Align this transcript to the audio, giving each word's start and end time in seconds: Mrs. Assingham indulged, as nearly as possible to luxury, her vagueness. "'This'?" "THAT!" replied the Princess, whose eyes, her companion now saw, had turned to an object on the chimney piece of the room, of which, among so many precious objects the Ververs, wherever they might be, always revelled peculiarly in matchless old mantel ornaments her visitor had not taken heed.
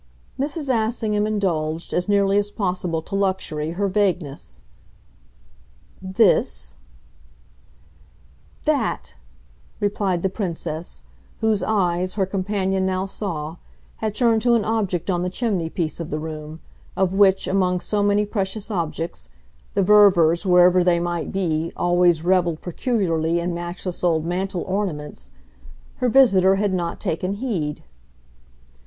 Mrs. 0.39 0.67
Assingham 0.67 1.27
indulged, 1.27 1.93
as 1.93 2.09
nearly 2.09 2.39
as 2.39 2.49
possible 2.49 3.03
to 3.03 3.13
luxury, 3.13 3.73
her 3.73 3.87
vagueness. 3.87 4.63
"'This'?" 6.01 6.77
"THAT!" 8.65 9.13
replied 9.79 10.23
the 10.23 10.29
Princess, 10.29 11.03
whose 11.39 11.61
eyes, 11.61 12.15
her 12.15 12.25
companion 12.25 12.83
now 12.83 13.05
saw, 13.05 13.57
had 13.97 14.15
turned 14.15 14.41
to 14.41 14.55
an 14.55 14.65
object 14.65 15.11
on 15.11 15.21
the 15.21 15.29
chimney 15.29 15.69
piece 15.69 15.99
of 15.99 16.09
the 16.09 16.17
room, 16.17 16.61
of 16.97 17.13
which, 17.13 17.47
among 17.47 17.79
so 17.79 18.01
many 18.01 18.25
precious 18.25 18.71
objects 18.71 19.29
the 19.75 19.83
Ververs, 19.83 20.47
wherever 20.47 20.83
they 20.83 20.99
might 20.99 21.31
be, 21.31 21.71
always 21.77 22.23
revelled 22.23 22.63
peculiarly 22.63 23.39
in 23.39 23.53
matchless 23.53 24.03
old 24.03 24.25
mantel 24.25 24.63
ornaments 24.63 25.29
her 25.97 26.09
visitor 26.09 26.55
had 26.55 26.73
not 26.73 26.99
taken 26.99 27.33
heed. 27.33 27.83